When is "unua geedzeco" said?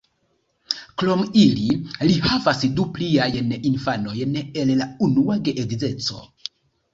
5.11-6.25